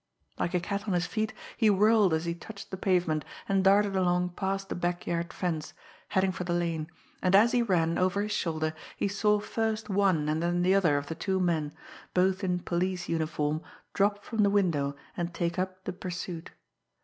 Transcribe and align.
Like 0.39 0.55
a 0.55 0.59
cat 0.59 0.87
on 0.87 0.95
his 0.95 1.05
feet, 1.05 1.31
he 1.57 1.69
whirled 1.69 2.11
as 2.11 2.25
he 2.25 2.33
touched 2.33 2.71
the 2.71 2.75
pavement, 2.75 3.23
and 3.47 3.63
darted 3.63 3.95
along 3.95 4.29
past 4.29 4.67
the 4.69 4.73
backyard 4.73 5.31
fence, 5.31 5.73
heading 6.07 6.31
for 6.31 6.43
the 6.43 6.55
lane; 6.55 6.89
and, 7.21 7.35
as 7.35 7.51
he 7.51 7.61
ran, 7.61 7.99
over 7.99 8.23
his 8.23 8.31
shoulder, 8.31 8.73
he 8.97 9.07
saw 9.07 9.39
first 9.39 9.89
one 9.91 10.27
and 10.27 10.41
then 10.41 10.63
the 10.63 10.73
other 10.73 10.97
of 10.97 11.05
the 11.05 11.13
two 11.13 11.39
men, 11.39 11.71
both 12.15 12.43
in 12.43 12.61
police 12.61 13.07
uniform, 13.09 13.61
drop 13.93 14.23
from 14.23 14.41
the 14.41 14.49
window 14.49 14.95
and 15.15 15.35
take 15.35 15.59
up 15.59 15.83
the 15.83 15.93
pursuit. 15.93 16.49